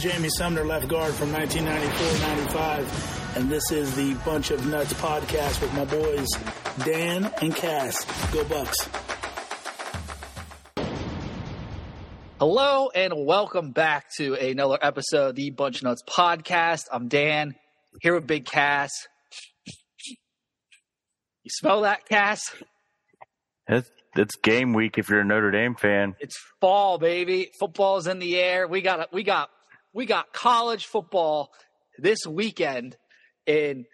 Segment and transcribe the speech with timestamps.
[0.00, 4.94] Hey, it's Jamie Sumner, left guard from 1994-95, and this is the Bunch of Nuts
[4.94, 6.28] podcast with my boys
[6.84, 8.04] Dan and Cass.
[8.32, 8.88] Go Bucks!
[12.38, 16.84] Hello and welcome back to another episode of the Bunch of Nuts podcast.
[16.92, 17.56] I'm Dan,
[18.00, 18.92] here with Big Cass.
[20.06, 22.54] You smell that, Cass?
[23.66, 26.14] It's, it's game week if you're a Notre Dame fan.
[26.20, 27.50] It's fall, baby.
[27.58, 28.66] Football's in the air.
[28.66, 29.50] We got we got
[29.92, 31.50] we got college football
[31.98, 32.96] this weekend
[33.46, 33.86] in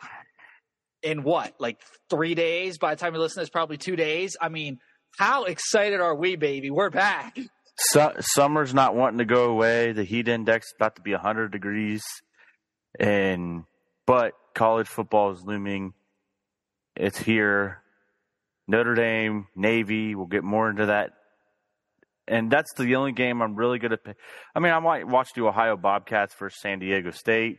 [1.02, 1.80] in what like
[2.10, 2.78] three days.
[2.78, 4.36] By the time you listen, it's probably two days.
[4.40, 4.78] I mean,
[5.18, 6.70] how excited are we, baby?
[6.70, 7.38] We're back.
[7.78, 9.92] Su- summer's not wanting to go away.
[9.92, 12.02] The heat index is about to be 100 degrees,
[12.98, 13.64] and
[14.06, 15.92] but college football is looming.
[16.96, 17.82] It's here.
[18.68, 20.14] Notre Dame, Navy.
[20.14, 21.12] We'll get more into that.
[22.28, 24.02] And that's the only game I'm really good at.
[24.04, 24.14] pay.
[24.54, 27.58] I mean, I might watch the Ohio Bobcats versus San Diego State.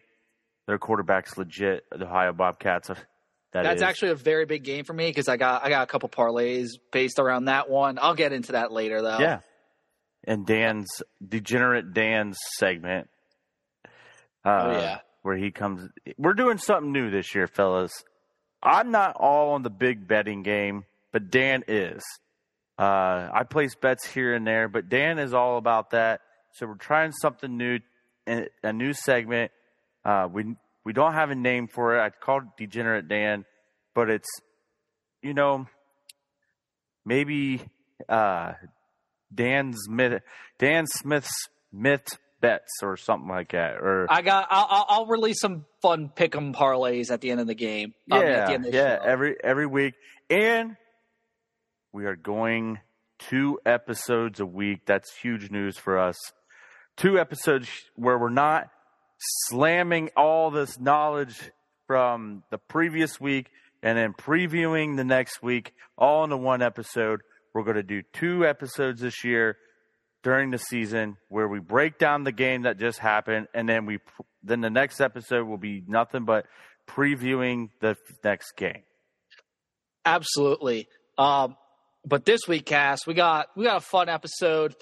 [0.68, 1.84] Their quarterback's legit.
[1.92, 2.90] The Ohio Bobcats.
[3.54, 3.82] That That's is.
[3.82, 6.72] actually a very big game for me because I got I got a couple parlays
[6.92, 7.98] based around that one.
[8.00, 9.20] I'll get into that later though.
[9.20, 9.40] Yeah.
[10.26, 13.08] And Dan's degenerate Dan's segment.
[14.44, 15.00] Uh, Oh yeah.
[15.22, 15.90] Where he comes.
[16.18, 17.94] We're doing something new this year, fellas.
[18.62, 22.04] I'm not all on the big betting game, but Dan is.
[22.78, 26.22] Uh, I place bets here and there, but Dan is all about that.
[26.54, 27.80] So we're trying something new,
[28.28, 29.52] a new segment.
[30.06, 32.02] Uh, we we don't have a name for it.
[32.02, 33.46] I called it Degenerate Dan,
[33.94, 34.30] but it's
[35.22, 35.68] you know
[37.06, 37.62] maybe
[38.08, 38.54] uh,
[39.34, 40.22] Dan's myth,
[40.60, 42.08] Dan Smith's myth
[42.42, 43.76] bets or something like that.
[43.76, 44.48] Or I got.
[44.50, 47.94] I'll, I'll- release some fun pick'em parlays at the end of the game.
[48.12, 49.04] At yeah, the end of the yeah, show.
[49.04, 49.96] every every week,
[50.30, 50.76] and
[51.94, 52.80] we are going
[53.20, 54.82] two episodes a week.
[54.86, 56.16] That's huge news for us.
[56.96, 58.70] Two episodes where we're not
[59.20, 61.52] slamming all this knowledge
[61.86, 63.50] from the previous week
[63.82, 67.22] and then previewing the next week all into one episode.
[67.54, 69.58] We're going to do two episodes this year
[70.24, 74.00] during the season where we break down the game that just happened and then we
[74.44, 76.46] then the next episode will be nothing but
[76.88, 78.84] previewing the next game.
[80.06, 80.88] Absolutely.
[81.18, 81.56] Um,
[82.08, 84.76] but this week, Cass, we got we got a fun episode.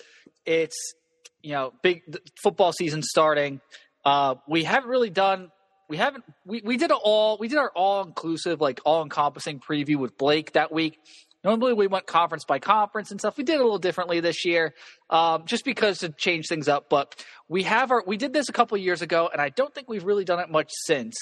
[0.45, 0.93] It's
[1.41, 2.03] you know big
[2.41, 3.61] football season starting.
[4.03, 5.51] Uh, we haven't really done.
[5.89, 6.23] We haven't.
[6.45, 7.37] We, we did all.
[7.39, 10.99] We did our all inclusive, like all encompassing preview with Blake that week.
[11.43, 13.37] Normally we went conference by conference and stuff.
[13.37, 14.73] We did it a little differently this year,
[15.11, 16.89] um, just because to change things up.
[16.89, 18.03] But we have our.
[18.05, 20.49] We did this a couple years ago, and I don't think we've really done it
[20.49, 21.15] much since.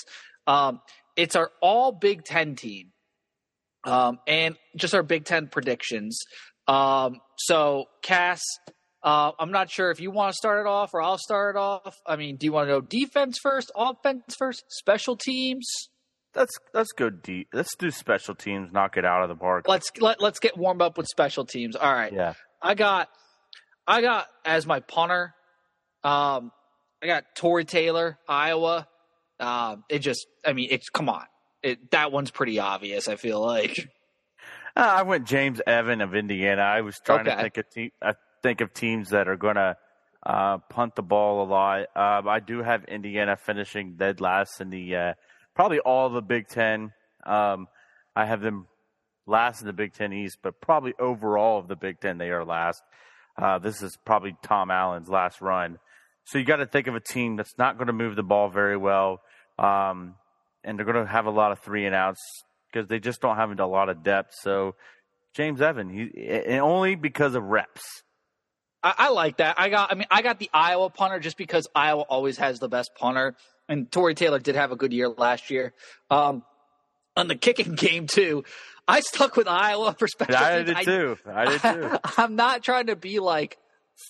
[0.47, 0.81] Um,
[1.15, 2.92] it's our all Big Ten team
[3.83, 6.19] um, and just our Big Ten predictions.
[6.67, 8.41] Um, so, Cass,
[9.03, 11.59] uh, I'm not sure if you want to start it off or I'll start it
[11.59, 11.95] off.
[12.05, 15.67] I mean, do you want to go defense first, offense first, special teams?
[16.35, 17.49] Let's let's go deep.
[17.53, 18.71] Let's do special teams.
[18.71, 19.67] Knock it out of the park.
[19.67, 21.75] Let's let, let's get warmed up with special teams.
[21.75, 22.33] All right, Yeah.
[22.61, 23.09] I got
[23.85, 25.35] I got as my punter.
[26.03, 26.51] Um,
[27.03, 28.87] I got Tory Taylor, Iowa.
[29.39, 31.25] Um, it just, I mean, it's come on,
[31.63, 33.07] it, that one's pretty obvious.
[33.07, 33.89] I feel like.
[34.75, 36.61] Uh, I went James Evan of Indiana.
[36.61, 37.35] I was trying Okay.
[37.35, 39.77] to think of te- I think of teams that are going to
[40.25, 41.79] uh, punt the ball a lot.
[41.95, 45.13] Um, I do have Indiana finishing dead last in the uh,
[45.55, 46.91] probably all the Big Ten.
[47.25, 47.67] Um,
[48.15, 48.67] I have them
[49.27, 52.43] last in the Big Ten East, but probably overall of the Big Ten they are
[52.43, 52.81] last.
[53.39, 55.77] Uh, this is probably Tom Allen's last run.
[56.25, 58.49] So you got to think of a team that's not going to move the ball
[58.49, 59.21] very well,
[59.59, 60.15] um,
[60.63, 62.21] and they're going to have a lot of three and outs
[62.71, 64.33] because they just don't have a lot of depth.
[64.41, 64.75] So
[65.33, 67.83] James Evan, he and only because of reps.
[68.83, 69.55] I, I like that.
[69.59, 69.91] I got.
[69.91, 73.35] I mean, I got the Iowa punter just because Iowa always has the best punter,
[73.67, 75.73] and Tory Taylor did have a good year last year.
[76.09, 76.43] Um,
[77.15, 78.43] on the kicking game too,
[78.87, 81.17] I stuck with Iowa for special I did too.
[81.25, 81.97] I did too.
[82.17, 83.57] I'm not trying to be like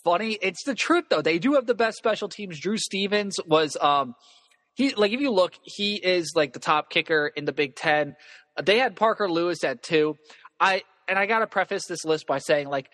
[0.03, 0.37] funny.
[0.41, 1.21] It's the truth though.
[1.21, 2.59] They do have the best special teams.
[2.59, 4.15] Drew Stevens was um
[4.75, 8.15] he like if you look, he is like the top kicker in the Big Ten.
[8.61, 10.17] They had Parker Lewis at two.
[10.59, 12.89] I and I gotta preface this list by saying like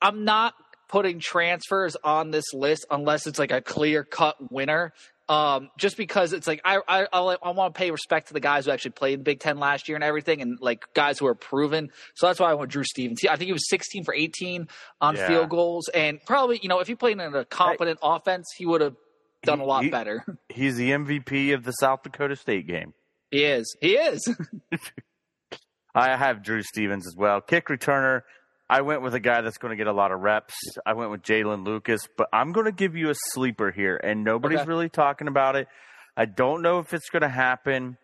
[0.00, 0.54] I'm not
[0.88, 4.92] putting transfers on this list unless it's like a clear cut winner.
[5.26, 8.40] Um, just because it's like I I I, I want to pay respect to the
[8.40, 11.26] guys who actually played the Big Ten last year and everything, and like guys who
[11.26, 11.90] are proven.
[12.14, 13.20] So that's why I went Drew Stevens.
[13.24, 14.68] I think he was 16 for 18
[15.00, 15.26] on Yeah.
[15.26, 18.82] field goals, and probably you know if he played in a competent offense, he would
[18.82, 18.96] have
[19.44, 20.24] done a lot He- better.
[20.48, 22.94] He's the MVP of the South Dakota State game.
[23.30, 23.76] he is.
[23.80, 24.28] He is.
[25.94, 27.40] I have Drew Stevens as well.
[27.40, 28.22] Kick returner.
[28.68, 30.54] I went with a guy that's going to get a lot of reps.
[30.86, 34.24] I went with Jalen Lucas, but I'm going to give you a sleeper here, and
[34.24, 34.68] nobody's Okay.
[34.68, 35.68] really talking about it.
[36.16, 37.98] I don't know if it's going to happen,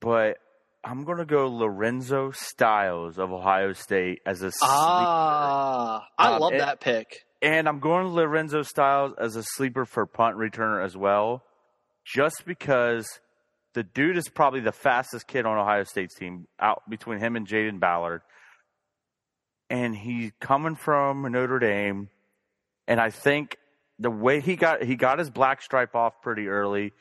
[0.00, 0.36] but
[0.84, 4.72] I'm going to go Lorenzo Styles of Ohio State as a sleeper.
[4.72, 7.06] Ah, I Um, love it- that pick.
[7.42, 11.42] And I'm going Lorenzo Styles as a sleeper for punt returner as well,
[12.04, 13.20] just because
[13.74, 17.46] the dude is probably the fastest kid on Ohio State's team out between him and
[17.46, 18.22] Jaden Ballard.
[19.70, 22.08] And he's coming from Notre Dame.
[22.86, 23.56] And I think
[23.98, 26.92] the way he got he got his black stripe off pretty early.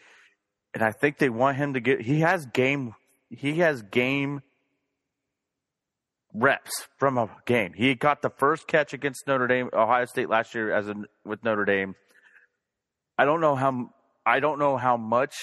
[0.74, 2.94] And I think they want him to get he has game
[3.30, 4.42] he has game
[6.34, 7.74] reps from a game.
[7.74, 11.44] He got the first catch against Notre Dame, Ohio State last year as in with
[11.44, 11.96] Notre Dame.
[13.18, 13.90] I don't know how
[14.26, 15.36] I don't know how much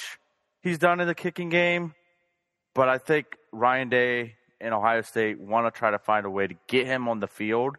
[0.63, 1.95] he's done in the kicking game,
[2.75, 6.47] but I think Ryan Day and Ohio State want to try to find a way
[6.47, 7.77] to get him on the field,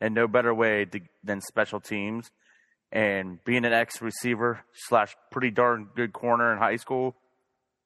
[0.00, 2.30] and no better way to, than special teams.
[2.92, 7.16] And being an ex receiver slash pretty darn good corner in high school,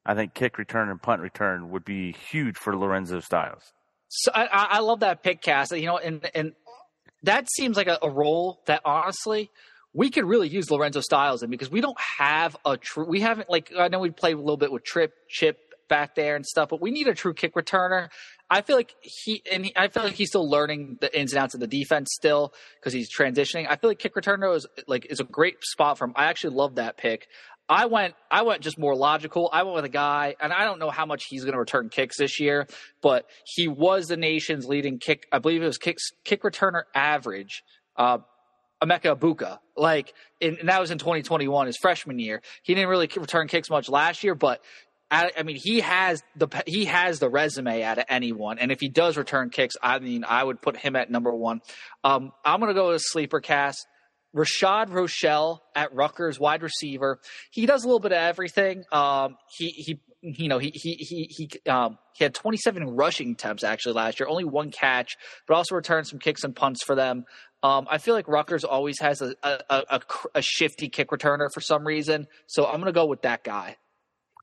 [0.05, 3.73] I think kick return and punt return would be huge for Lorenzo Styles.
[4.08, 5.73] So I, I love that pick, Cass.
[5.73, 6.53] You know, and and
[7.23, 9.50] that seems like a, a role that honestly
[9.93, 13.06] we could really use Lorenzo Styles in because we don't have a true.
[13.06, 15.58] We haven't like I know we played a little bit with Trip Chip
[15.88, 18.08] back there and stuff, but we need a true kick returner.
[18.50, 21.43] I feel like he and he, I feel like he's still learning the ins and
[21.43, 23.67] outs of the defense still because he's transitioning.
[23.69, 26.12] I feel like kick returner is like is a great spot for him.
[26.14, 27.26] I actually love that pick.
[27.69, 29.51] I went I went just more logical.
[29.53, 31.89] I went with a guy, and I don't know how much he's going to return
[31.89, 32.67] kicks this year,
[33.03, 35.27] but he was the nation's leading kick.
[35.33, 37.65] I believe it was kick kick returner average.
[37.97, 38.19] Uh,
[38.83, 42.43] Emeka Egbuka, like, in, and that was in 2021, his freshman year.
[42.63, 44.62] He didn't really return kicks much last year, but
[45.11, 48.81] I, I mean, he has the he has the resume out of anyone, and if
[48.81, 51.62] he does return kicks, I mean, I would put him at number one.
[52.03, 53.87] Um, I'm gonna go with sleeper Cass.
[54.37, 57.19] Rashad Rochelle at Rutgers, wide receiver.
[57.50, 58.85] He does a little bit of everything.
[58.93, 63.65] Um, he he you know he he he he um he had 27 rushing attempts
[63.65, 65.17] actually last year, only one catch,
[65.49, 67.25] but also returned some kicks and punts for them.
[67.62, 70.00] Um, I feel like Rutgers always has a a, a,
[70.37, 73.77] a shifty kick returner for some reason, so I'm gonna go with that guy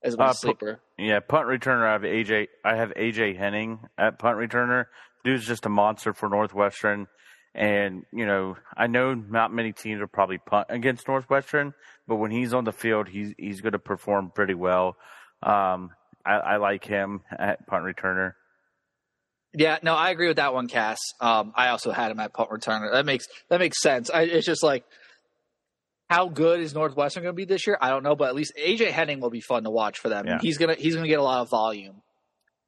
[0.02, 0.80] as my Uh, sleeper.
[0.98, 1.86] Yeah, punt returner.
[1.88, 2.48] I have AJ.
[2.64, 4.86] I have AJ Henning at punt returner.
[5.24, 7.06] Dude's just a monster for Northwestern,
[7.54, 11.74] and you know I know not many teams will probably punt against Northwestern,
[12.06, 14.96] but when he's on the field, he's he's going to perform pretty well.
[15.42, 15.90] Um,
[16.26, 18.32] I, I like him at punt returner.
[19.56, 20.98] Yeah, no, I agree with that one, Cass.
[21.20, 22.90] Um, I also had him at punt returner.
[22.92, 24.10] That makes that makes sense.
[24.10, 24.84] I, it's just like
[26.10, 27.78] how good is Northwestern going to be this year?
[27.80, 30.26] I don't know, but at least AJ Henning will be fun to watch for them.
[30.26, 30.38] Yeah.
[30.40, 32.02] He's gonna he's gonna get a lot of volume.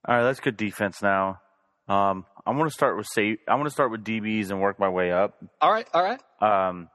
[0.06, 1.41] All right, that's good defense now.
[1.88, 3.38] Um, I'm going to start with safe.
[3.49, 5.37] I'm going to start with DBs and work my way up.
[5.61, 6.21] All right, all right.
[6.41, 6.88] Um,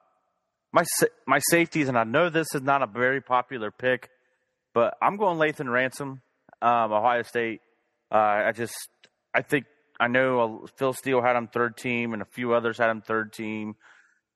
[0.72, 0.84] my
[1.28, 4.10] my safeties, and I know this is not a very popular pick,
[4.74, 6.21] but I'm going Lathan Ransom,
[6.62, 7.62] um, Ohio State.
[8.12, 8.18] Uh,
[8.48, 8.76] I just
[9.33, 9.66] I think
[10.00, 13.02] I know uh, Phil Steele had him third team, and a few others had him
[13.02, 13.76] third team.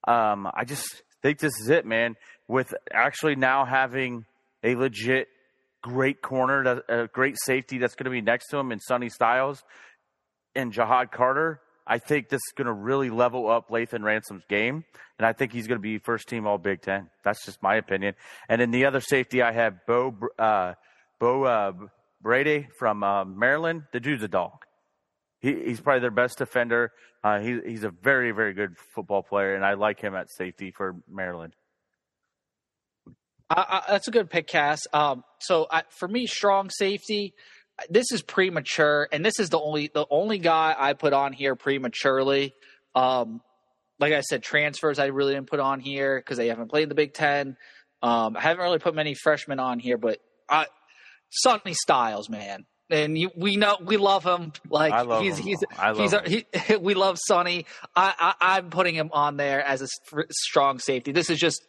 [0.06, 2.16] Um, I just think this is it, man.
[2.48, 4.24] With actually now having
[4.62, 5.28] a legit
[5.82, 9.62] great corner, a great safety that's going to be next to him in Sonny Styles
[10.56, 14.84] and Jahad Carter, I think this is going to really level up Lathan Ransom's game,
[15.18, 17.10] and I think he's going to be first team All Big Ten.
[17.24, 18.14] That's just my opinion.
[18.48, 20.74] And in the other safety, I have Beau uh,
[21.20, 21.72] Beau uh,
[22.20, 23.84] Brade from uh, Maryland.
[23.92, 24.64] The dude's a dog.
[25.40, 26.92] He, he's probably their best defender.
[27.22, 30.72] Uh, he, he's a very very good football player, and I like him at safety
[30.72, 31.54] for Maryland.
[33.48, 34.80] That's a good pick, Cass.
[34.92, 37.32] Um, so I, for me, strong safety.
[37.90, 41.54] This is premature, and this is the only the only guy I put on here
[41.54, 42.54] prematurely.
[42.94, 43.42] Um,
[43.98, 46.94] like I said, transfers I really didn't put on here because they haven't played the
[46.94, 47.56] Big Ten.
[48.02, 50.66] Um, I haven't really put many freshmen on here, but I,
[51.30, 54.52] Sonny Styles, man, and you, we know we love him.
[54.68, 55.44] Like I love he's him.
[55.44, 56.22] he's I love he's a,
[56.68, 57.66] he, we love Sonny.
[57.94, 59.88] I, I I'm putting him on there as a
[60.30, 61.12] strong safety.
[61.12, 61.64] This is just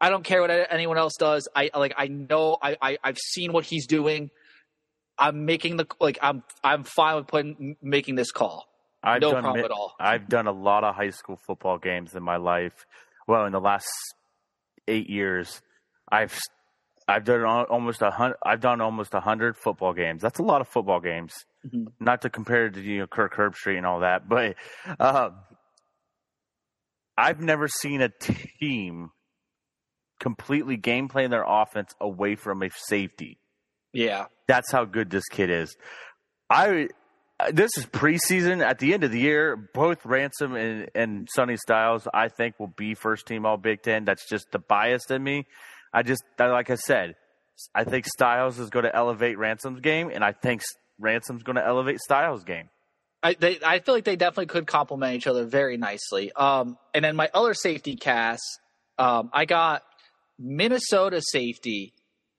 [0.00, 1.48] I don't care what anyone else does.
[1.54, 4.30] I like I know I, I I've seen what he's doing.
[5.18, 8.66] I'm making the like I'm I'm fine with putting making this call.
[9.02, 9.94] I've No done problem at all.
[10.00, 12.86] I've done a lot of high school football games in my life.
[13.28, 13.88] Well, in the last
[14.88, 15.62] eight years,
[16.10, 16.38] I've
[17.08, 18.36] I've done almost a hundred.
[18.44, 20.22] I've done almost a hundred football games.
[20.22, 21.34] That's a lot of football games.
[21.66, 21.86] Mhm.
[22.00, 24.56] Not to compare to you know Kirk Herbstreit and all that, but
[24.98, 25.36] um,
[27.16, 29.10] I've never seen a team
[30.20, 33.38] completely game plan their offense away from a safety.
[33.96, 35.76] Yeah, That's how good this kid is.
[36.50, 36.88] I
[37.40, 38.64] uh, this is preseason.
[38.64, 42.72] At the end of the year, both Ransom and, and Sonny Styles, I think, will
[42.76, 44.04] be first team All Big Ten.
[44.04, 45.46] That's just the bias in me.
[45.92, 47.14] I just, like I said,
[47.74, 50.62] I think Styles is going to elevate Ransom's game, and I think
[50.98, 52.68] Ransom's going to elevate Styles' game.
[53.22, 56.32] I they, I feel like they definitely could complement each other very nicely.
[56.32, 58.40] Um, and then my other safety Cass,
[58.98, 59.82] um, I got
[60.38, 61.94] Minnesota safety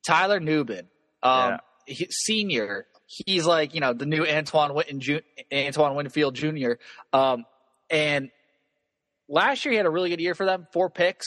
[0.07, 0.87] Tyler Nubin,
[1.23, 1.57] um,
[1.87, 1.95] yeah.
[1.95, 2.87] he, senior.
[3.05, 5.21] He's like you know the new Antoine Winton, Ju-
[5.53, 6.73] Antoine Winfield Jr.
[7.13, 7.45] Um,
[7.89, 8.29] and
[9.29, 11.25] last year he had a really good year for them, four picks.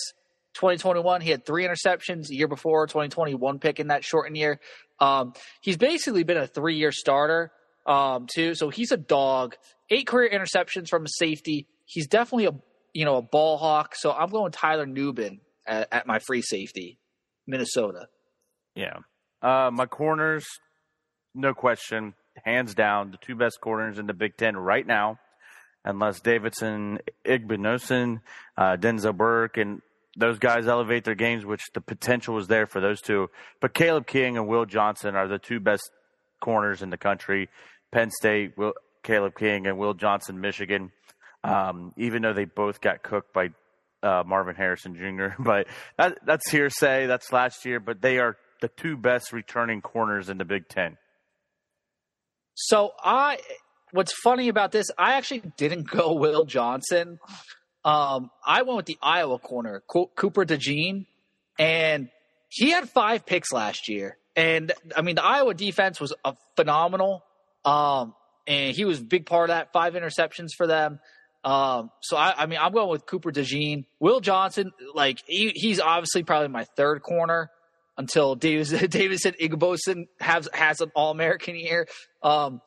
[0.55, 2.27] 2021 he had three interceptions.
[2.27, 4.61] The year before 2021 pick in that shortened year.
[4.99, 7.53] Um, he's basically been a three year starter
[7.87, 8.55] um, too.
[8.55, 9.57] So he's a dog.
[9.91, 11.67] Eight career interceptions from a safety.
[11.85, 12.55] He's definitely a
[12.93, 13.95] you know a ball hawk.
[13.95, 16.99] So I'm going Tyler Nubin at, at my free safety,
[17.47, 18.09] Minnesota.
[18.75, 18.99] Yeah,
[19.43, 20.47] uh, my corners,
[21.35, 25.19] no question, hands down, the two best corners in the Big Ten right now.
[25.83, 28.21] Unless Davison, Igbinosun,
[28.59, 29.81] uh, Denzel Burke, and
[30.15, 33.31] those guys elevate their games, which the potential is there for those two.
[33.61, 35.91] But Kalen King and Will Johnson are the two best
[36.41, 37.49] corners in the country.
[37.93, 40.93] Penn State, Will, Kalen King, and Will Johnson, Michigan.
[41.43, 43.49] Um, even though they both got cooked by
[44.03, 45.67] uh, Marvin Harrison Jr., but
[45.97, 47.07] that, that's hearsay.
[47.07, 50.97] That's last year, but they are the two best returning corners in the Big Ten.
[52.55, 53.39] So I,
[53.93, 57.19] what's funny about this, I actually didn't go Will Johnson.
[57.85, 61.07] Um, I went with the Iowa corner, Cooper DeJean,
[61.59, 62.11] and
[62.49, 64.19] he had five picks last year.
[64.37, 66.15] And I mean, the Iowa defense was
[66.57, 67.25] phenomenal.
[67.65, 68.15] Um,
[68.47, 69.73] and he was a big part of that.
[69.73, 71.01] Five interceptions for them.
[71.45, 73.87] Um, so I, I mean, I'm going with Cooper DeJean.
[73.99, 77.51] Will Johnson, like he, he's obviously probably my third corner
[78.01, 81.87] until Davis, Davison Igbinosun has has an All American year.
[82.23, 82.61] Um,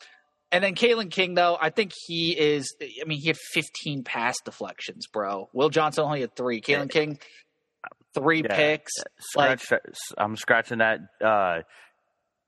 [0.51, 2.75] and then Kalen King, though, I think he is.
[2.79, 5.49] I mean, he had 15 pass deflections, bro.
[5.51, 6.61] Will Johnson only had three.
[6.61, 7.17] Kalen King,
[8.13, 8.55] three yeah.
[8.55, 8.91] picks.
[9.19, 9.81] Scratch, like,
[10.17, 10.99] I'm scratching that.
[11.19, 11.61] Uh,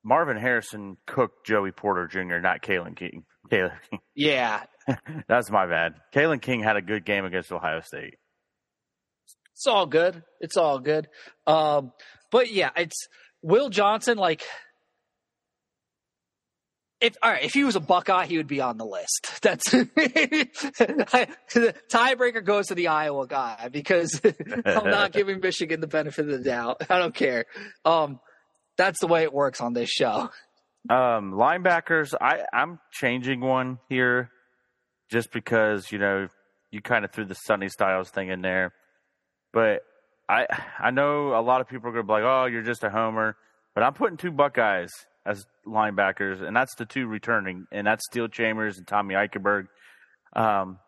[0.03, 3.25] Marvin Harrison cooked Joey Porter Jr., not Kalen King.
[3.51, 3.99] Kalen King.
[4.13, 4.63] Yeah.
[5.27, 5.95] That's my bad.
[6.13, 8.15] Kalen King had a good game against Ohio State.
[9.55, 10.21] It's all good.
[10.41, 11.07] It's all good.
[11.47, 11.91] Um,
[12.35, 13.07] but yeah, it's
[13.41, 14.43] Will Johnson, like
[16.99, 19.37] if all right, if he was a Buckeye, he would be on the list.
[19.41, 19.85] That's the
[21.89, 24.19] tiebreaker goes to the Iowa guy because
[24.65, 26.81] I'm not giving Michigan the benefit of the doubt.
[26.89, 27.45] I don't care.
[27.85, 28.19] Um,
[28.77, 30.29] that's the way it works on this show.
[30.89, 34.29] Um, linebackers, I I'm changing one here,
[35.09, 36.27] just because you know
[36.69, 38.73] you kind of threw the Sonny Styles thing in there,
[39.53, 39.83] but
[40.27, 40.47] I
[40.79, 43.35] I know a lot of people are gonna be like, oh, you're just a homer,
[43.73, 44.91] but I'm putting two Buckeyes
[45.25, 49.67] as linebackers, and that's the two returning, and that's Steele Chambers and Tommy Eichenberg.
[50.35, 50.79] Um,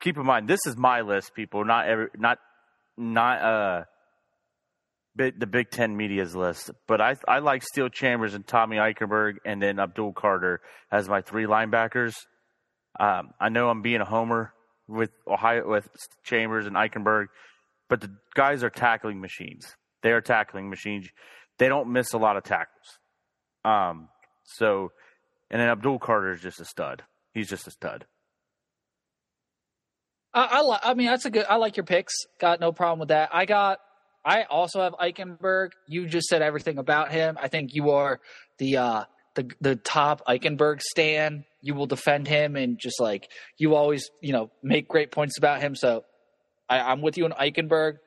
[0.00, 2.38] keep in mind, this is my list, people, not every, not,
[2.96, 3.84] not uh,
[5.16, 6.70] the Big Ten media's list.
[6.88, 10.60] But I, I like Steele Chambers and Tommy Eichenberg, and then Abdul Carter
[10.90, 12.14] as my three linebackers.
[12.98, 14.52] Um, I know I'm being a homer
[14.88, 15.88] with Ohio with
[16.24, 17.26] Chambers and Eichenberg,
[17.90, 19.74] but the guys are tackling machines.
[20.02, 21.08] They are tackling machines.
[21.58, 22.98] They don't miss a lot of tackles.
[23.64, 24.08] Um,
[24.44, 24.92] so,
[25.50, 27.02] and then Abdul Carter is just a stud.
[27.34, 28.06] He's just a stud.
[30.32, 31.44] I, I, li- I mean, that's a good.
[31.48, 32.14] I like your picks.
[32.40, 33.30] Got no problem with that.
[33.32, 33.80] I got.
[34.24, 35.70] I also have Eichenberg.
[35.86, 37.36] You just said everything about him.
[37.40, 38.20] I think you are
[38.58, 39.04] the uh,
[39.34, 41.44] the the top Eichenberg stan.
[41.62, 43.28] You will defend him and just like
[43.58, 45.74] you always, you know, make great points about him.
[45.74, 46.04] So
[46.70, 47.98] I, I'm with you on Eichenberg.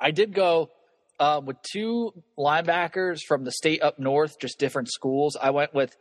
[0.00, 0.70] I did go
[1.18, 5.36] uh, with two linebackers from the state up north, just different schools.
[5.40, 5.94] I went with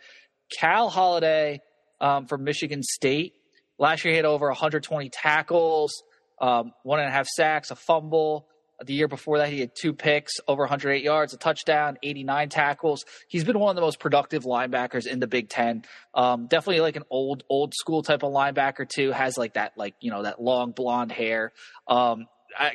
[0.60, 1.60] Cal Haladay
[2.00, 3.34] um, from Michigan State.
[3.80, 6.04] Last year, he had over 120 tackles,
[6.40, 8.48] um, one and a half sacks, a fumble.
[8.84, 13.06] The year before that, he had two picks, over 108 yards, a touchdown, 89 tackles.
[13.28, 15.84] He's been one of the most productive linebackers in the Big Ten.
[16.14, 19.12] Um, definitely like an old, old school type of linebacker too.
[19.12, 21.54] Has like that, like you know, that long blonde hair.
[21.88, 22.28] Um,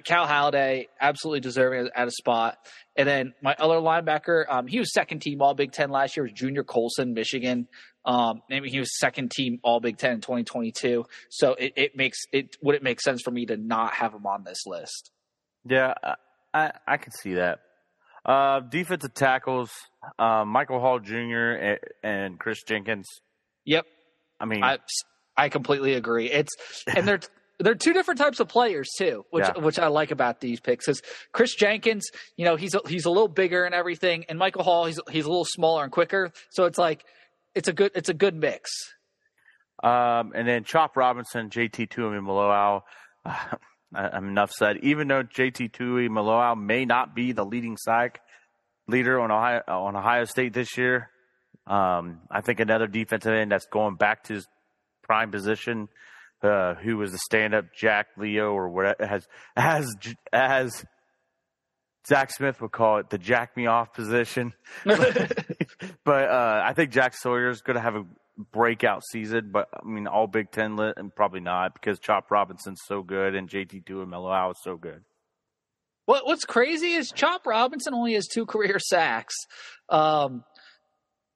[0.04, 2.58] Cal Haladay, absolutely deserving at a spot.
[2.96, 6.24] And then my other linebacker, um, he was second team All Big Ten last year.
[6.24, 7.68] Was Junior Colson, Michigan.
[8.04, 11.04] Um, maybe he was second team All Big Ten in 2022.
[11.30, 14.26] So it, it makes it would it make sense for me to not have him
[14.26, 15.10] on this list?
[15.64, 15.94] Yeah,
[16.54, 17.60] I I can see that.
[18.24, 19.70] Uh, defensive tackles,
[20.18, 21.14] uh, Michael Hall Jr.
[21.14, 23.06] and, and Chris Jenkins.
[23.64, 23.86] Yep.
[24.40, 24.78] I mean, I,
[25.36, 26.30] I completely agree.
[26.30, 26.52] It's
[26.86, 27.20] and they're
[27.58, 29.62] they're two different types of players too, which yeah.
[29.62, 30.88] which I like about these picks.
[30.88, 34.62] Is Chris Jenkins, you know, he's a, he's a little bigger and everything, and Michael
[34.62, 36.30] Hall, he's he's a little smaller and quicker.
[36.50, 37.04] So it's like
[37.54, 38.70] it's a good it's a good mix.
[39.82, 42.82] Um, and then Chop Robinson, JT Tuimoloau.
[43.24, 43.36] Uh,
[43.96, 44.78] enough said.
[44.82, 48.20] Even though JT Tuimoloau may not be the leading sack
[48.86, 51.10] leader on Ohio on Ohio State this year,
[51.66, 54.46] um, I think another defensive end that's going back to his
[55.02, 55.88] prime position,
[56.42, 59.26] uh, who was the stand-up Jack Leo or what has
[59.56, 59.86] as
[60.32, 60.84] as
[62.08, 64.54] Zach Smith would call it the jack me off position.
[64.84, 68.04] but uh, I think Jack Sawyer is going to have a
[68.52, 69.50] breakout season.
[69.52, 73.34] But I mean, all Big Ten lit and probably not because Chop Robinson's so good
[73.34, 75.02] and JT Tuimoloau is so good.
[76.06, 79.34] What What's crazy is Chop Robinson only has two career sacks.
[79.88, 80.44] Um,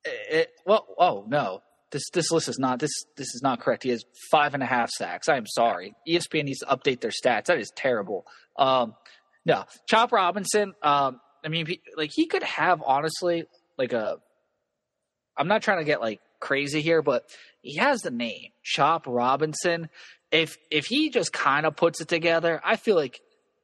[0.05, 3.83] it, well, oh no, this this list is not this this is not correct.
[3.83, 5.29] He has five and a half sacks.
[5.29, 5.95] I am sorry.
[6.09, 7.45] ESPN needs to update their stats.
[7.45, 8.25] That is terrible.
[8.57, 8.95] Um,
[9.45, 10.73] no, Chop Robinson.
[10.83, 11.67] Um, I mean,
[11.97, 13.45] like he could have honestly
[13.77, 14.17] like a.
[15.37, 17.25] I'm not trying to get like crazy here, but
[17.63, 19.89] he has the name Chop Robinson.
[20.31, 23.21] If if he just kind of puts it together, I feel like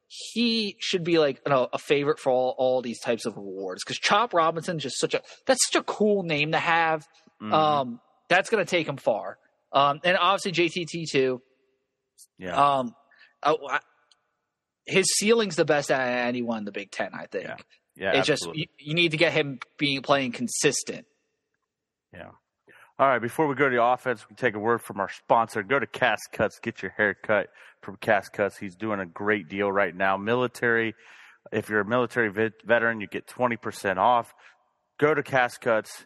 [0.07, 3.83] he should be like you know, a favorite for all, all these types of awards
[3.83, 7.07] because Chop Robinson is just such a that's such a cool name to have.
[7.41, 7.53] Mm-hmm.
[7.53, 9.37] Um, that's going to take him far.
[9.71, 11.41] Um, and obviously JTT too.
[12.37, 12.55] Yeah.
[12.55, 12.95] Um,
[13.43, 13.79] I, I,
[14.85, 17.11] his ceiling's the best at anyone in the Big Ten.
[17.13, 17.45] I think.
[17.45, 17.55] Yeah.
[17.95, 18.17] Yeah.
[18.17, 21.05] It's just you, you, need to get him being playing consistent.
[22.13, 22.31] Yeah.
[22.99, 23.21] All right.
[23.21, 25.63] Before we go to the offense, we take a word from our sponsor.
[25.63, 26.59] Go to Cass Cuts.
[26.59, 27.47] Get your hair cut
[27.81, 28.57] from Cass Cuts.
[28.57, 30.17] He's doing a great deal right now.
[30.17, 30.93] Military.
[31.51, 34.33] If you're a military vet- veteran, you get 20% off.
[34.99, 36.05] Go to Cass Cuts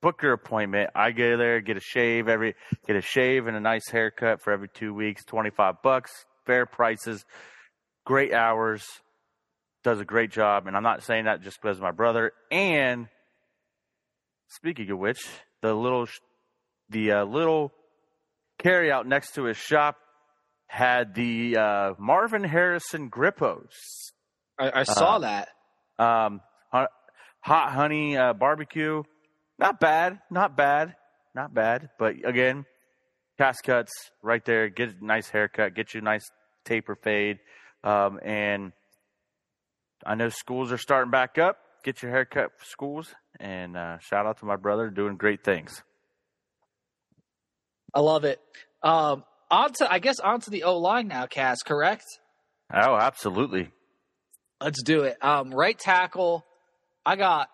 [0.00, 0.90] book your appointment.
[0.94, 2.54] I go there, get a shave every,
[2.86, 7.24] get a shave and a nice haircut for every two weeks, 25 bucks, fair prices,
[8.04, 8.84] great hours,
[9.82, 10.66] does a great job.
[10.66, 12.32] And I'm not saying that just because my brother.
[12.50, 13.08] And
[14.48, 15.26] speaking of which,
[15.62, 16.06] the little,
[16.90, 17.72] the uh, little
[18.58, 19.96] carry out next to his shop
[20.66, 23.72] had the uh, Marvin Harrison Grippos.
[24.58, 25.48] I, I saw uh, that.
[25.98, 26.40] Um,
[26.72, 29.02] hot honey uh, barbecue
[29.58, 30.96] not bad, not bad,
[31.34, 31.90] not bad.
[31.98, 32.66] But again,
[33.38, 33.92] Cass Cuts
[34.22, 34.68] right there.
[34.68, 35.74] Get a nice haircut.
[35.74, 36.28] Get you a nice
[36.64, 37.38] taper fade.
[37.82, 38.72] Um, and
[40.04, 41.58] I know schools are starting back up.
[41.84, 43.14] Get your haircut for schools.
[43.38, 45.82] And uh, shout out to my brother doing great things.
[47.94, 48.40] I love it.
[48.82, 52.04] Um, on to, I guess, onto the O line now, Cass, correct?
[52.72, 53.70] Oh, absolutely.
[54.60, 55.22] Let's do it.
[55.22, 56.44] Um, right tackle,
[57.04, 57.48] I got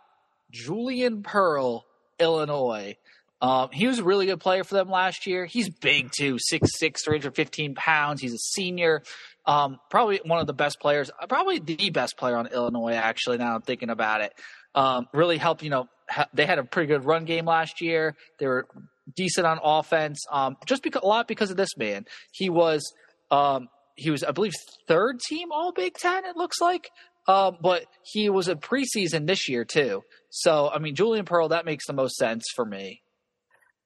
[0.51, 1.85] Julian Pearl
[2.19, 2.97] Illinois.
[3.41, 5.47] Um, he was a really good player for them last year.
[5.47, 8.21] He's big too, 6'6", 315 pounds.
[8.23, 9.03] He's a senior.
[9.45, 13.57] Um, probably one of the best players, probably the best player on Illinois, actually, now
[13.57, 14.33] I'm thinking about it.
[14.75, 18.17] Um, really helped, you know, ha- they had a pretty good run game last year.
[18.39, 18.67] They were
[19.15, 22.07] decent on offense, um, just because, a lot because of this man.
[22.33, 22.83] He was,
[23.31, 24.55] um, he was, I believe,
[24.89, 26.91] third team All Big Ten, it looks like.
[27.29, 30.03] Um, but he was a preseason this year too.
[30.31, 33.03] So I mean, Julian Pearl that makes the most sense for me.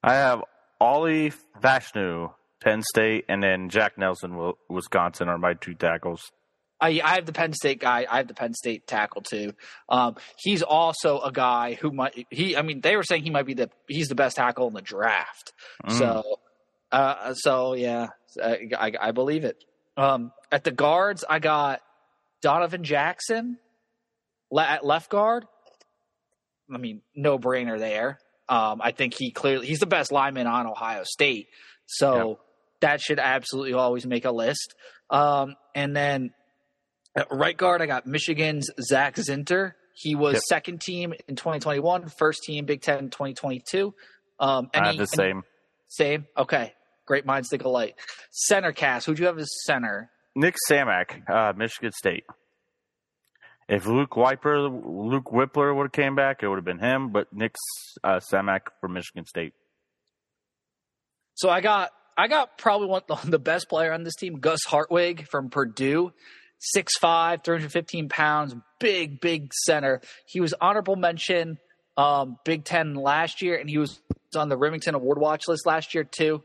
[0.03, 0.43] I have
[0.81, 6.23] Olu Fashanu, Penn State, and then Jack Nelson, Wisconsin, are my two tackles.
[6.81, 8.07] I, I have the Penn State guy.
[8.09, 9.53] I have the Penn State tackle too.
[9.89, 12.27] Um, he's also a guy who might.
[12.31, 14.75] He, I mean, they were saying he might be the he's the best tackle in
[14.75, 15.53] the draft.
[15.87, 15.99] Mm.
[15.99, 16.39] So,
[16.93, 18.09] uh, so yeah,
[18.43, 19.65] I, I, I believe it.
[19.97, 21.81] Um, at the guards, I got
[22.43, 23.59] Donovan Jackson
[24.59, 25.47] at left guard.
[26.73, 28.19] I mean, no brainer there.
[28.49, 31.49] Um, I think he clearly he's the best lineman on Ohio State,
[31.87, 32.39] so yep.
[32.81, 34.75] that should absolutely always make a list.
[35.11, 36.33] Um, and then
[37.17, 39.73] at right guard, I got Michigan's Zak Zinter.
[39.95, 40.43] He was yep.
[40.49, 43.95] second team in 2021, first team Big Ten in 2022.
[44.39, 45.43] Um, any, uh, the same.
[45.89, 46.27] Same.
[46.37, 46.75] Okay.
[47.07, 47.99] Great minds think alike.
[48.31, 49.07] Center Cass.
[49.07, 50.11] Who'd you have as center?
[50.35, 52.25] Nick Samac, uh, Michigan State.
[53.69, 57.11] If Luke Wiper, Luke Wypler would have came back, it would have been him.
[57.11, 57.55] But Nick
[58.05, 59.55] uh, Samac from Michigan State.
[61.35, 65.27] So I got I got probably one the best player on this team, Gus Hartwig
[65.29, 66.13] from Purdue.
[66.77, 70.01] 6'5", 315 pounds, big, big center.
[70.27, 71.59] He was honorable mention
[71.97, 74.01] um, Big Ten last year, and he was
[74.35, 76.43] on the Rimington Award watch list last year too.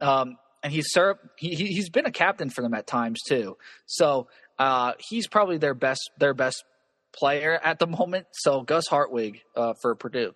[0.00, 1.20] Um, and he's served.
[1.36, 3.56] He, he's been a captain for them at times too.
[3.86, 6.64] So uh, he's probably their best their best
[7.12, 8.26] player at the moment.
[8.32, 10.34] So Gus Hartwig uh, for Purdue.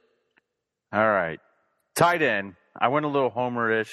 [0.92, 1.40] All right,
[1.96, 2.54] tight end.
[2.78, 3.90] I went a little homerish,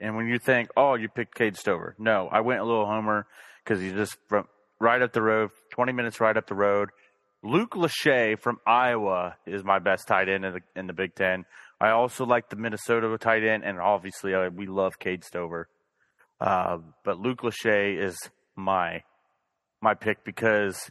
[0.00, 3.26] and when you think, oh, you picked Cade Stover, no, I went a little homer
[3.66, 4.46] because he's just from
[4.80, 6.90] right up the road, twenty minutes right up the road.
[7.42, 11.44] Luke Lachey from Iowa is my best tight end in the, in the Big Ten.
[11.80, 15.68] I also like the Minnesota tight end, and obviously uh, we love Cade Stover.
[16.40, 18.16] Uh, but Luke Lachey is
[18.56, 19.02] my
[19.82, 20.90] my pick because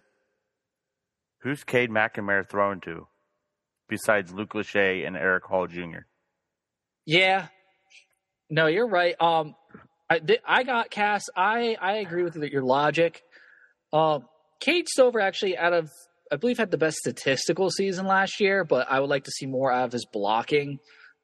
[1.42, 3.08] who's Cade McNamara thrown to
[3.90, 6.06] besides Luke Lachey and Erick All Jr.?
[7.06, 7.48] Yeah,
[8.50, 9.20] no, you're right.
[9.20, 9.56] Um,
[10.10, 11.26] I I got Cass.
[11.36, 13.24] I I agree with your logic.
[13.92, 14.26] Um,
[14.60, 15.90] Cade Stover actually out of
[16.32, 19.46] I believe had the best statistical season last year, but I would like to see
[19.46, 20.80] more out of his blocking.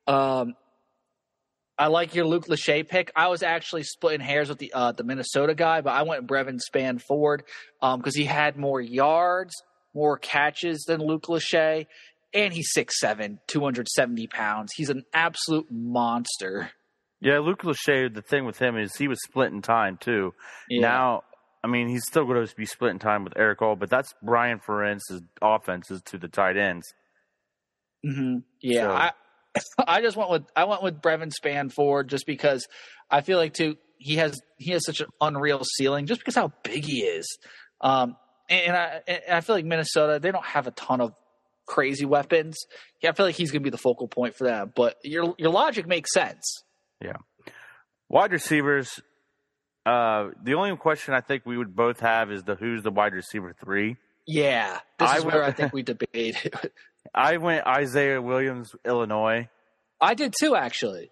[0.08, 0.56] Um,
[1.78, 3.12] I like your Luke Lachey pick.
[3.16, 6.60] I was actually splitting hairs with the uh, the Minnesota guy, but I went Brevyn
[6.60, 7.44] Spann-Ford
[7.80, 9.54] because um, he had more yards,
[9.94, 11.88] more catches than Luke Lachey,
[12.34, 14.74] and he's 6'7", 270 pounds.
[14.76, 16.72] He's an absolute monster.
[17.22, 18.14] Yeah, Luke Lachey.
[18.14, 20.34] The thing with him is he was splitting time too.
[20.70, 20.82] Yeah.
[20.82, 21.24] Now
[21.64, 24.60] I mean, he's still going to be splitting time with Erick All, but that's Brian
[24.60, 26.92] Ferentz's offenses to the tight ends.
[28.06, 28.40] Mm-hmm.
[28.62, 28.92] Yeah, so.
[28.92, 29.12] I
[29.88, 32.68] I just went with I went with Brevyn Spann-Ford just because
[33.10, 36.52] I feel like too he has he has such an unreal ceiling just because how
[36.64, 37.38] big he is.
[37.80, 38.16] Um,
[38.50, 41.14] and, I and I feel like Minnesota they don't have a ton of
[41.68, 42.58] crazy weapons.
[43.02, 44.74] Yeah, I feel like he's going to be the focal point for that.
[44.74, 46.64] But your your logic makes sense.
[47.02, 47.18] Yeah.
[48.10, 49.02] Wide receivers,
[49.86, 53.14] uh, the only question I think we would both have is the who's the wide
[53.14, 53.98] receiver three.
[54.28, 56.54] Yeah, this I is went, where I think we debate.
[57.16, 59.50] I went Isaiah Williams, Illinois.
[60.00, 61.12] I did too, actually.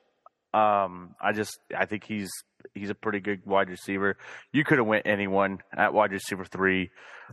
[0.53, 2.29] Um, I just I think he's
[2.73, 4.17] he's a pretty good wide receiver.
[4.51, 6.91] You could have went anyone at wide receiver three.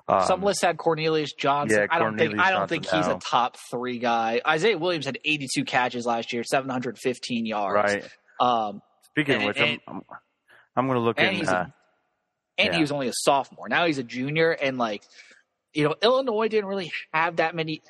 [0.08, 1.78] Um, Some lists had Cornelius Johnson.
[1.80, 4.40] Yeah, I don't Cornelius think I don't think he's a top three guy.
[4.46, 7.94] Isaiah Williams had 82 catches last year, 715 yards.
[7.94, 8.04] Right.
[8.40, 10.02] Um, Speaking and, of which, and, I'm, I'm
[10.76, 11.48] I'm going to look and in.
[11.48, 11.66] Uh,
[12.58, 12.74] and yeah.
[12.74, 13.68] he was only a sophomore.
[13.68, 15.02] Now he's a junior, and like,
[15.72, 17.82] you know, Illinois didn't really have that many.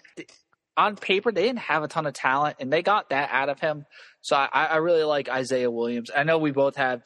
[0.77, 3.59] On paper, they didn't have a ton of talent, and they got that out of
[3.61, 3.87] him.
[4.21, 6.11] So I, I really like Isaiah Williams.
[6.15, 7.03] I know we both have,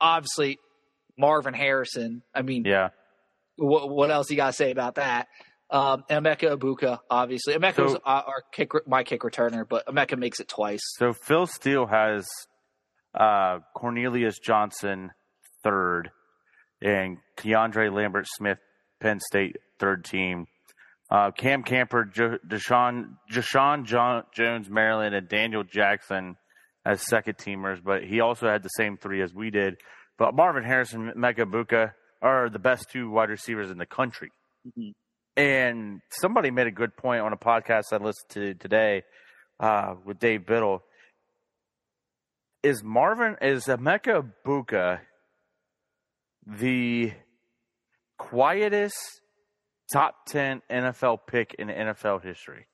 [0.00, 0.58] obviously,
[1.18, 2.22] Marvin Harrison.
[2.34, 2.90] I mean, yeah.
[3.56, 5.28] What, what else you got to say about that?
[5.68, 7.54] Um, Emeka Egbuka, obviously.
[7.54, 10.80] Emeka so, was our kick, my kick returner, but Emeka makes it twice.
[10.96, 12.26] So Phil Steele has
[13.14, 15.10] uh, Cornelius Johnson,
[15.62, 16.10] third,
[16.82, 18.58] and Keandre Lambert Smith,
[19.00, 20.46] Penn State, third team.
[21.10, 26.36] Uh, Cam Camper, J- Deshaun, Deshaun John, Jones, Maryland, and Daniel Jackson
[26.84, 29.76] as second teamers, but he also had the same three as we did.
[30.18, 31.92] But Marvin Harrison, Emeka Egbuka
[32.22, 34.30] are the best two wide receivers in the country.
[34.66, 34.90] Mm-hmm.
[35.36, 39.02] And somebody made a good point on a podcast I listened to today
[39.58, 40.82] uh, with Dave Biddle.
[42.62, 45.00] Is Marvin is Emeka Egbuka
[46.46, 47.12] the
[48.18, 48.96] quietest
[49.90, 52.66] top 10 NFL pick in NFL history?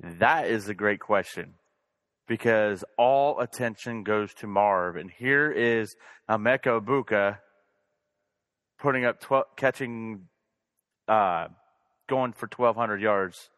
[0.00, 1.54] That is a great question
[2.28, 4.94] because all attention goes to Marv.
[4.94, 5.96] And here is
[6.30, 7.38] Emeka Egbuka
[8.78, 10.28] putting up 12, catching,
[11.08, 11.48] uh,
[12.08, 13.50] going for 1,200 yards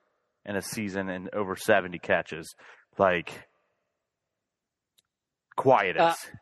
[0.47, 2.55] in a season and over 70 catches.
[2.99, 3.48] Like,
[5.59, 6.27] quietest.
[6.27, 6.37] Uh,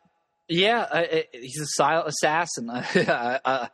[0.47, 1.03] yeah, uh,
[1.33, 2.69] he's a silent assassin.
[2.69, 3.67] uh,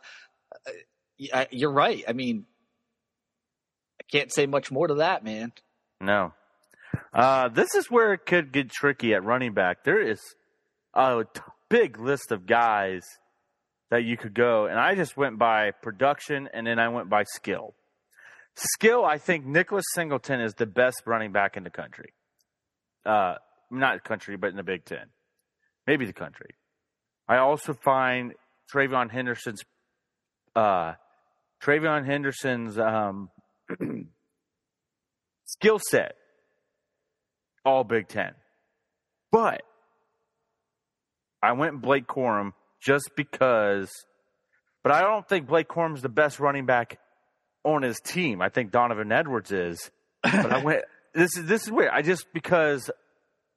[1.32, 2.03] uh, you're right.
[2.08, 2.45] I mean,
[4.01, 5.51] I can't say much more to that, man.
[6.01, 6.34] No.
[7.13, 9.84] Uh, this is where it could get tricky at running back.
[9.84, 10.19] There is
[10.93, 13.01] a t- big list of guys
[13.91, 17.23] that you could go, and I just went by production and then I went by
[17.23, 17.75] skill.
[18.56, 22.13] Skill, I think Nicholas Singleton is the best running back in the country.
[23.06, 23.36] Uh,
[23.71, 25.08] not country, but in the Big Ten,
[25.87, 26.51] maybe the country.
[27.27, 28.33] I also find
[28.73, 29.63] TreVeyon Henderson's
[30.55, 30.93] uh,
[31.61, 33.29] TreVeyon Henderson's um,
[35.45, 36.15] skill set
[37.65, 38.33] all Big Ten,
[39.31, 39.63] but
[41.41, 43.89] I went Blake Corum just because.
[44.83, 46.99] But I don't think Blake Corum's the best running back
[47.63, 48.41] on his team.
[48.41, 49.91] I think Donovan Edwards is.
[50.21, 50.81] But I went.
[51.15, 51.91] This is this is weird.
[51.93, 52.89] I just because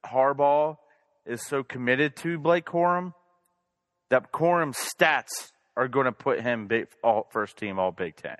[0.04, 0.76] Harbaugh
[1.26, 3.12] is so committed to Blake Corum
[4.10, 8.36] that Corum's stats are going to put him big, all first team All Big Ten.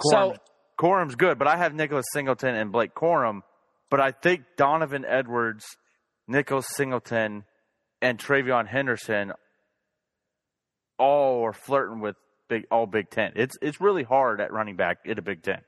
[0.00, 0.36] Corum, so
[0.78, 3.40] Corum's good, but I have Nicholas Singleton and Blake Corum.
[3.90, 5.64] But I think Donovan Edwards,
[6.26, 7.44] Nicholas Singleton,
[8.02, 9.32] and TreVeyon Henderson
[10.98, 12.16] all are flirting with
[12.48, 13.32] big all Big Ten.
[13.36, 15.60] It's it's really hard at running back in a Big Ten.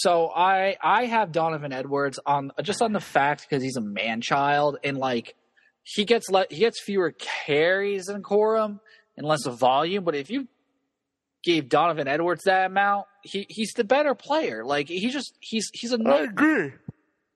[0.00, 4.20] So I I have Donovan Edwards on just on the fact because he's a man
[4.20, 5.34] child and like
[5.82, 8.80] he gets le- he gets fewer carries than Corum
[9.16, 10.04] and less volume.
[10.04, 10.48] But if you
[11.44, 14.64] gave Donovan Edwards that amount, he he's the better player.
[14.64, 16.72] Like he just he's he's a I agree.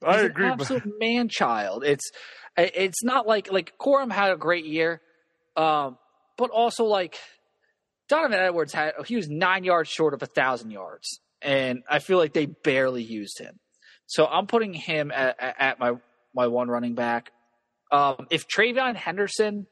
[0.05, 0.47] I He's agree.
[0.47, 1.85] Absolute man child.
[1.85, 2.11] It's
[2.57, 5.01] it's not like like Corum had a great year,
[5.57, 5.99] um,
[6.37, 7.19] but also like
[8.09, 12.19] Donovan Edwards had he was nine yards short of a thousand yards, and I feel
[12.19, 13.59] like they barely used him.
[14.07, 15.93] So I'm putting him at, at- my
[16.35, 17.33] my one running back.
[17.91, 19.67] Um, if TreVeyon Henderson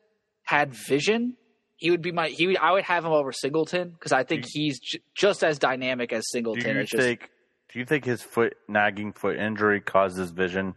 [0.45, 1.37] had vision,
[1.77, 2.47] he would be my he.
[2.47, 6.13] Would, I would have him over Singleton because I think he's j- just as dynamic
[6.13, 6.63] as Singleton.
[6.75, 7.29] do you just- think?
[7.73, 10.77] Do you think his foot nagging foot injury caused his vision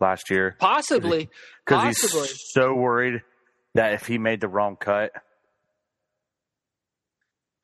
[0.00, 0.56] last year?
[0.58, 1.30] possibly,
[1.64, 2.26] Because possibly.
[2.26, 3.22] he's so worried
[3.76, 5.12] that if he made the wrong cut,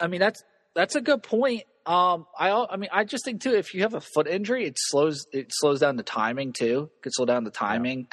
[0.01, 0.43] I mean that's
[0.75, 1.63] that's a good point.
[1.85, 4.77] Um, I I mean I just think too if you have a foot injury, it
[4.79, 6.91] slows it slows down the timing too.
[6.97, 8.07] It could slow down the timing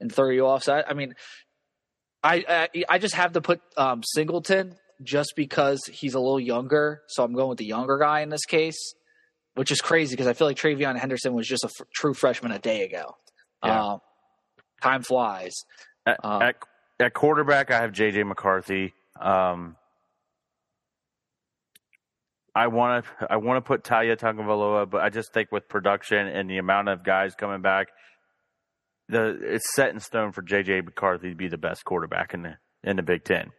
[0.00, 0.62] and throw you off.
[0.64, 1.14] So I, I mean,
[2.22, 7.02] I, I I just have to put um, Singleton just because he's a little younger.
[7.08, 8.94] So I'm going with the younger guy in this case,
[9.54, 12.52] which is crazy because I feel like TreVeyon Henderson was just a f- true freshman
[12.52, 13.16] a day ago.
[13.64, 13.84] Yeah.
[13.92, 14.00] Um,
[14.82, 15.52] time flies.
[16.06, 16.56] At, Um, at,
[17.00, 18.92] at quarterback, I have JJ McCarthy.
[19.20, 19.76] Um,
[22.54, 26.26] I want to I want to put Talia Tagovailoa, but I just think with production
[26.28, 27.88] and the amount of guys coming back,
[29.08, 32.56] the it's set in stone for JJ McCarthy to be the best quarterback in the
[32.84, 33.50] in the Big Ten.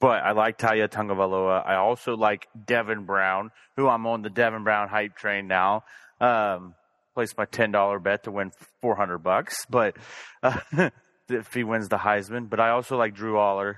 [0.00, 1.66] But I like Talia Tagovailoa.
[1.66, 5.84] I also like Devin Brown, who I'm on the Devin Brown hype train now.
[6.20, 6.74] Um,
[7.14, 8.50] placed my ten dollar bet to win
[8.80, 9.96] four hundred bucks, but
[10.42, 10.58] uh,
[11.28, 12.48] if he wins the Heisman.
[12.48, 13.76] But I also like Drew Allar.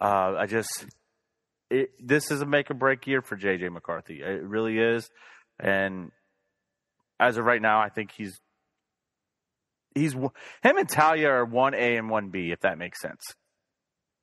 [0.00, 0.86] Uh, I just
[1.70, 4.20] it, this is a make or break year for JJ McCarthy.
[4.20, 5.08] It really is,
[5.58, 6.10] and
[7.18, 8.40] as of right now, I think he's
[9.94, 10.30] he's him
[10.62, 13.22] and Talia are one A and one B, if that makes sense.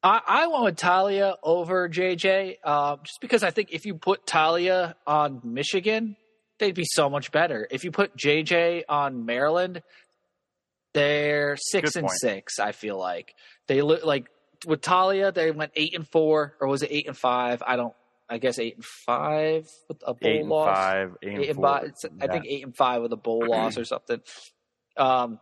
[0.04, 4.28] I, I went with Talia over JJ, uh, just because I think if you put
[4.28, 6.16] Talia on Michigan,
[6.60, 7.68] they'd be so much better.
[7.72, 9.82] If you put JJ on Maryland,
[10.94, 12.20] they're six Good and point.
[12.20, 12.60] six.
[12.60, 13.34] I feel like
[13.68, 14.28] they look like
[14.66, 17.62] with Talia, they went eight and four, or was it eight and five?
[17.66, 17.94] I don't.
[18.30, 20.76] I guess eight and five with a bowl Eight and loss.
[20.78, 21.64] five, eight and and four.
[21.66, 21.84] five.
[21.86, 24.20] It's, I think eight and five with a bowl loss or something.
[24.98, 25.40] Um,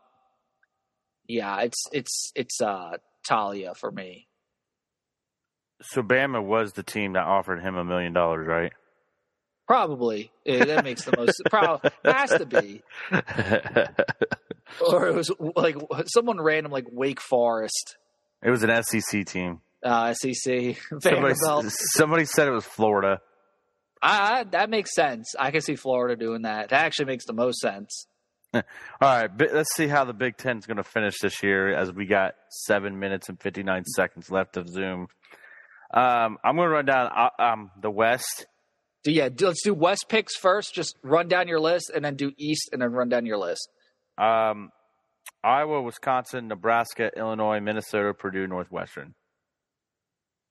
[1.28, 2.98] yeah, it's it's it's uh
[3.28, 4.28] Talia for me.
[5.82, 8.72] So Bama was the team that offered him a million dollars, right?
[9.68, 10.32] Probably.
[10.46, 11.42] Yeah, that makes the most.
[11.50, 12.84] Probably has to be.
[14.86, 17.98] Or it was like someone random, like Wake Forest,
[18.46, 19.62] it was an SEC team.
[19.84, 21.36] uh, SEC, Somebody,
[21.70, 23.20] somebody said it was Florida.
[24.02, 25.34] I, I, that makes sense.
[25.38, 26.70] I can see Florida doing that.
[26.70, 28.06] That actually makes the most sense.
[28.54, 28.62] All
[29.02, 32.06] right, let's see how the Big Ten is going to finish this year as we
[32.06, 35.08] got seven minutes and 59 seconds left of Zoom.
[35.94, 38.46] Um, I'm going to run down uh, um, the West.
[39.04, 40.74] Do yeah, let's do West picks first.
[40.74, 43.70] Just run down your list, and then do East, and then run down your list.
[44.18, 44.72] Um,
[45.46, 49.14] Iowa, Wisconsin, Nebraska, Illinois, Minnesota, Purdue, Northwestern.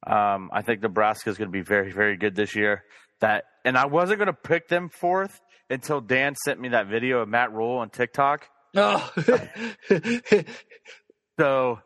[0.06, 2.84] Um, I think Nebraska is going to be very, very good this year.
[3.20, 7.20] That, and I wasn't going to pick them fourth until Dan sent me that video
[7.20, 8.46] of Matt Rhule on TikTok.
[8.76, 9.12] Oh,
[11.40, 11.80] So,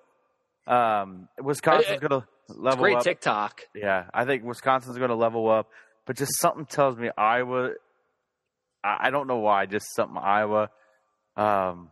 [0.66, 3.02] um, Wisconsin's going to level great up.
[3.04, 3.62] Great TikTok.
[3.74, 5.68] Yeah, I think Wisconsin's going to level up,
[6.06, 7.70] but just something tells me Iowa.
[8.84, 10.68] I, I don't know why, just something Iowa.
[11.36, 11.90] Um,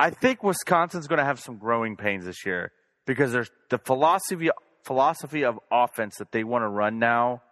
[0.00, 2.72] I think Wisconsin's going to have some growing pains this year
[3.06, 4.48] because there's the philosophy
[4.82, 7.42] philosophy of offense that they want to run now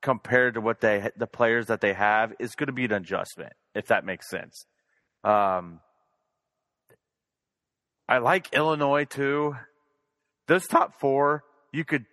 [0.00, 3.52] compared to what they the players that they have is going to be an adjustment
[3.74, 4.64] if that makes sense.
[5.22, 5.80] Um,
[8.08, 9.54] I like Illinois too.
[10.48, 12.06] Those top four, you could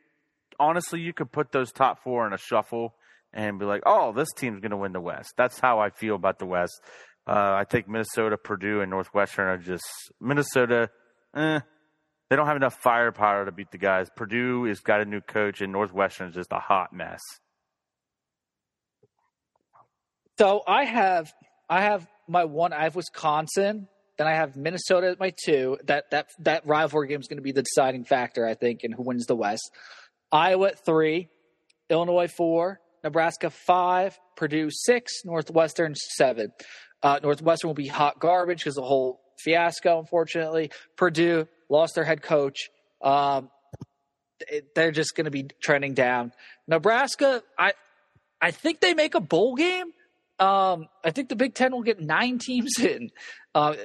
[0.59, 2.95] honestly you could put those top four in a shuffle
[3.31, 5.35] and be like, oh, this team's going to win the West.
[5.37, 6.81] That's how I feel about the West.
[7.25, 9.85] Uh, I think Minnesota, Purdue, and Northwestern are just
[10.19, 10.89] Minnesota.
[11.35, 11.59] Eh,
[12.29, 14.09] they don't have enough firepower to beat the guys.
[14.15, 17.21] Purdue has got a new coach, and Northwestern is just a hot mess.
[20.37, 21.31] So I have
[21.69, 22.73] I have my one.
[22.73, 23.87] I have Wisconsin.
[24.17, 25.77] Then I have Minnesota at my two.
[25.85, 28.91] That that that rivalry game is going to be the deciding factor, I think, in
[28.91, 29.71] who wins the West.
[30.31, 31.29] Iowa at three,
[31.89, 36.51] Illinois four, Nebraska five, Purdue six, Northwestern seven.
[37.03, 40.71] Uh, Northwestern will be hot garbage because the whole fiasco, unfortunately.
[40.95, 42.69] Purdue lost their head coach.
[43.01, 43.49] Um,
[44.49, 46.31] it- they're just going to be trending down.
[46.67, 47.73] Nebraska, I
[48.41, 49.87] I think they make a bowl game.
[50.39, 53.11] Um, I think the Big Ten will get nine teams in.
[53.53, 53.75] Uh,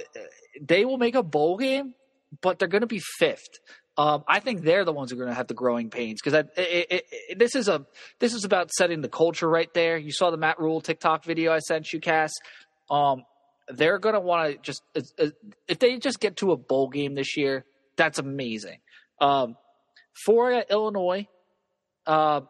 [0.60, 1.94] they will make a bowl game,
[2.40, 3.58] but they're going to be fifth.
[3.96, 6.44] Um, I think they're the ones who are going to have the growing pains because
[7.36, 7.84] this is a
[8.20, 9.96] this is about setting the culture right there.
[9.96, 12.32] You saw the Matt Rhule TikTok video I sent you, Cass.
[12.90, 13.24] Um,
[13.68, 17.36] they're going to want to just if they just get to a bowl game this
[17.36, 17.64] year,
[17.96, 18.78] that's amazing.
[19.20, 19.56] Um,
[20.24, 21.26] for Illinois,
[22.06, 22.40] uh,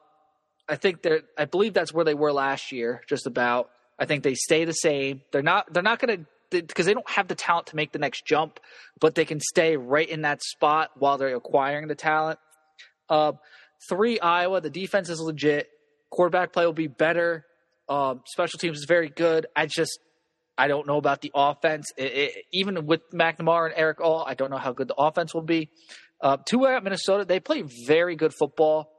[0.69, 1.23] I think they're.
[1.37, 3.71] I believe that's where they were last year, just about.
[3.99, 5.23] I think they stay the same.
[5.33, 5.73] They're not.
[5.73, 8.61] They're not going to because they don't have the talent to make the next jump,
[9.01, 12.39] but they can stay right in that spot while they're acquiring the talent.
[13.09, 13.33] Uh,
[13.89, 14.61] three Iowa.
[14.61, 15.69] The defense is legit.
[16.11, 17.45] Quarterback play will be better.
[17.89, 19.47] Um, special teams is very good.
[19.57, 19.99] I just
[20.59, 21.93] I don't know about the offense.
[21.97, 25.33] It, it, even with McNamara and Erick All, I don't know how good the offense
[25.33, 25.71] will be.
[26.21, 28.91] Uh, two at Minnesota, they play very good football.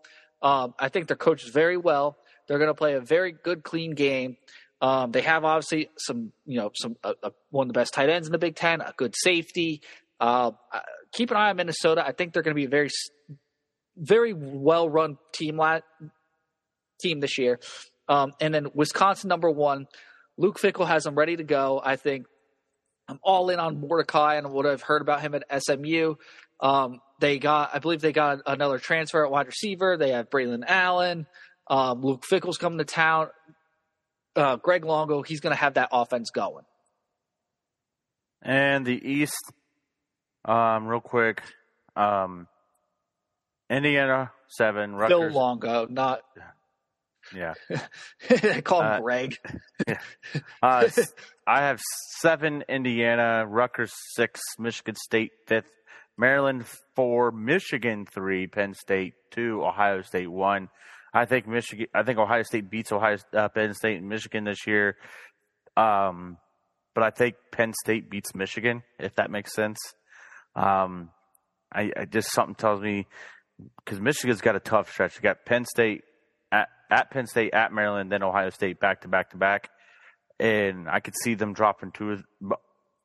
[0.41, 2.17] Um, I think they're coached very well.
[2.47, 4.37] They're going to play a very good, clean game.
[4.81, 8.09] Um, they have obviously some, you know, some uh, uh, one of the best tight
[8.09, 9.81] ends in the Big Ten, a good safety.
[10.21, 10.51] Uh
[11.11, 12.05] keep an eye on Minnesota.
[12.05, 12.89] I think they're going to be a very,
[13.97, 15.79] very well run team la-
[17.01, 17.59] team this year.
[18.07, 19.87] Um, and then Wisconsin number one,
[20.39, 21.81] Luke Fickell has them ready to go.
[21.83, 22.25] I think
[23.09, 26.15] I'm all in on Mordecai and what I've heard about him at SMU.
[26.61, 29.97] Um, they got, I believe they got another transfer at wide receiver.
[29.97, 31.27] They have Braylon Allen.
[31.67, 33.27] Um, Luke Fickell's coming to town.
[34.33, 36.63] Uh, Greg Longo, he's going to have that offense going.
[38.41, 39.51] And the East,
[40.45, 41.43] um, real quick,
[41.97, 42.47] um,
[43.69, 44.95] Indiana seven.
[44.95, 45.19] Rutgers.
[45.19, 46.21] Phil Longo, not.
[47.35, 47.53] Yeah.
[48.29, 49.37] I call him uh, Greg.
[49.87, 49.99] yeah.
[50.61, 50.89] Uh,
[51.47, 51.79] I have
[52.19, 55.71] seven Indiana, Rutgers six, Michigan State fifth,
[56.17, 56.65] Maryland
[56.95, 60.69] four, Michigan three, Penn State two, Ohio State one.
[61.13, 61.87] I think Michigan.
[61.93, 64.95] I think Ohio State beats Ohio uh, Penn State and Michigan this year.
[65.75, 66.37] Um,
[66.93, 69.79] but I think Penn State beats Michigan if that makes sense.
[70.55, 71.09] Um,
[71.71, 73.07] I, I just something tells me
[73.77, 75.15] because Michigan's got a tough stretch.
[75.15, 76.03] You got Penn State
[76.89, 79.69] at, Penn State, at Maryland, then Ohio State back to back to back,
[80.39, 82.23] and I could see them dropping two of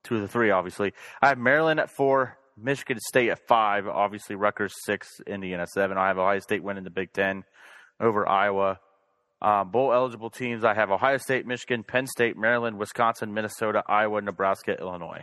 [0.05, 0.51] two of the three.
[0.51, 5.99] Obviously, I have Maryland at four, Michigan State at five, obviously Rutgers six, Indiana seven.
[5.99, 7.44] I have Ohio State winning the Big Ten
[8.01, 8.81] over Iowa.
[9.42, 14.23] Um, bowl eligible teams I have Ohio State, Michigan, Penn State, Maryland, Wisconsin, Minnesota, Iowa,
[14.23, 15.23] Nebraska, Illinois.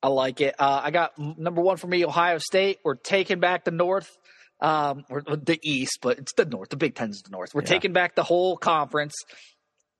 [0.00, 0.54] I like it.
[0.60, 2.78] Uh, I got number one for me, Ohio State.
[2.84, 4.16] We're taking back the North,
[4.60, 6.70] um, or the East, but it's the North.
[6.70, 7.54] The Big Ten's the North.
[7.54, 7.68] We're yeah.
[7.68, 9.14] taking back the whole conference.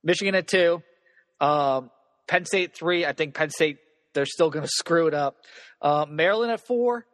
[0.03, 0.81] Michigan at two,
[1.39, 1.89] um,
[2.27, 3.05] Penn State three.
[3.05, 3.77] I think Penn State
[4.13, 5.37] they're still going to screw it up.
[5.81, 7.05] Uh, Maryland at four.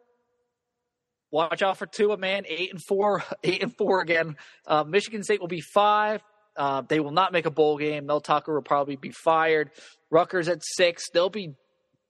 [1.30, 2.44] Watch out for two Tua, man.
[2.46, 4.36] Eight and four, eight and four again.
[4.66, 6.22] Uh, Michigan State will be five.
[6.56, 8.06] Uh, they will not make a bowl game.
[8.06, 9.70] Mel Tucker will probably be fired.
[10.10, 11.04] Rutgers at six.
[11.12, 11.54] They'll be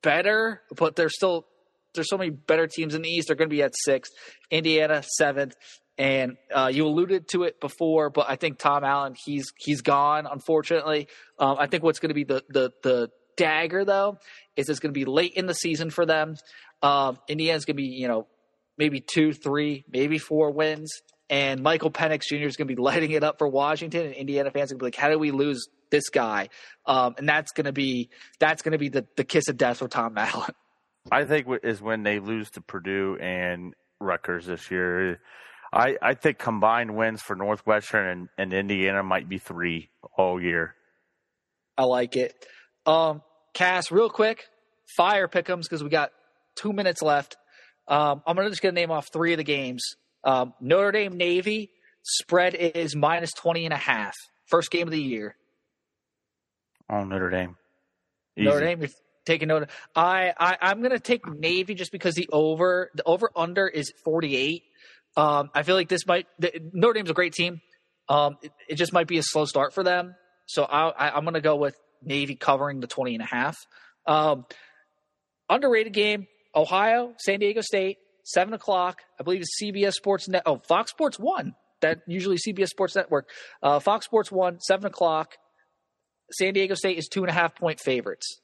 [0.03, 1.47] better, but they're still
[1.97, 3.29] there's so many better teams in the East.
[3.29, 4.13] They're going to be at sixth.
[4.51, 5.55] Indiana seventh.
[5.99, 10.27] And uh, you alluded to it before, but I think Tom Allen he's he's gone.
[10.31, 14.19] Unfortunately, um, I think what's going to be the the the dagger though
[14.57, 16.37] is it's going to be late in the season for them.
[16.83, 18.27] Um, Indiana's going to be, you know,
[18.79, 20.93] maybe two, three, maybe four wins.
[21.29, 22.47] And Michael Penix Jr.
[22.47, 24.83] is going to be lighting it up for Washington, and Indiana fans are going to
[24.83, 26.51] be like, "How do we lose this guy?"
[26.85, 29.79] Um, and that's going to be that's going to be the, the kiss of death
[29.79, 30.53] for Tom Allen.
[31.11, 35.21] I think is when they lose to Purdue and Rutgers this year.
[35.73, 40.75] I, I think combined wins for Northwestern and, and Indiana might be three all year.
[41.77, 42.35] I like it.
[42.87, 44.45] Um, Cass, real quick,
[44.97, 46.11] fire pickums because we got
[46.57, 47.37] two minutes left.
[47.89, 49.83] Um, I'm gonna just gonna name off three of the games.
[50.25, 51.71] Um, Notre Dame Navy
[52.03, 54.15] spread is minus 20 and a half.
[54.47, 55.37] First game of the year.
[56.91, 57.57] Oh, Notre Dame.
[58.37, 58.47] Easy.
[58.47, 58.89] Notre Dame,
[59.27, 59.67] taking Notre.
[59.95, 64.63] I, I I'm gonna take Navy just because the over the over under is 48.
[65.17, 67.61] Um, I feel like this might the, Notre Dame's a great team.
[68.09, 70.15] Um, it, it, just might be a slow start for them.
[70.47, 73.57] So I, I, I'm gonna go with Navy covering the 20 and a half.
[74.07, 74.47] Um,
[75.51, 79.03] underrated game, Ohio, San Diego State, 7 o'clock.
[79.19, 80.43] I believe it's CBS Sports Net.
[80.47, 81.55] Oh, Fox Sports 1.
[81.83, 83.29] That usually CBS Sports Network.
[83.63, 85.35] Uh, Fox Sports 1, 7 o'clock.
[86.33, 88.41] San Diego State is two and a half point favorites.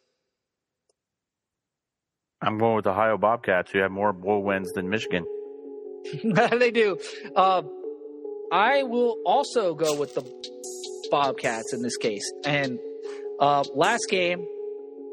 [2.43, 5.25] I'm going with the Ohio Bobcats, who have more bowl wins than Michigan.
[6.25, 6.99] they do.
[7.37, 7.63] Uh,
[8.51, 10.25] I will also go with the
[11.11, 12.31] Bobcats in this case.
[12.45, 12.79] And
[13.39, 14.47] uh, last game,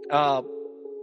[0.10, 0.42] uh,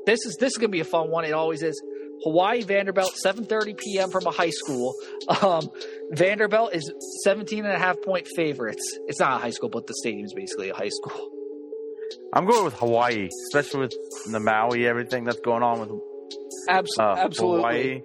[0.04, 1.24] this is this is gonna be a fun one.
[1.24, 1.80] It always is.
[2.24, 4.10] Hawaii Vanderbilt, 7:30 p.m.
[4.10, 4.94] from a high school.
[5.42, 5.68] Um,
[6.10, 6.90] Vanderbilt is
[7.24, 8.98] 17 and a half point favorites.
[9.06, 11.30] It's not a high school, but the stadium is basically a high school.
[12.32, 13.94] I'm going with Hawaii, especially with
[14.30, 15.90] the Maui, everything that's going on with
[16.68, 17.58] Abs- uh, absolutely.
[17.60, 18.00] Hawaii.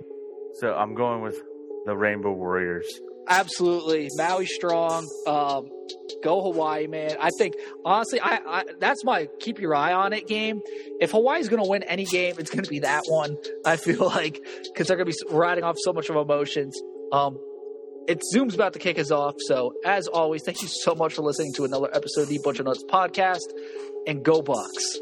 [0.56, 1.42] So I'm going with
[1.86, 2.88] the Rainbow Warriors.
[3.28, 5.08] Absolutely, Maui strong.
[5.28, 5.68] Um,
[6.24, 7.16] Go Hawaii, man.
[7.20, 7.56] I think
[7.86, 10.62] honestly, I, I that's my keep your eye on it game.
[11.00, 13.38] If Hawaii's going to win any game, it's going to be that one.
[13.66, 16.80] I feel like because they're going to be riding off so much of emotions.
[17.12, 17.38] Um,
[18.08, 19.36] it's Zoom's about to kick us off.
[19.48, 22.60] So as always, thank you so much for listening to another episode of the Bunch
[22.60, 23.46] of Nuts podcast.
[24.08, 24.98] And go Bucks.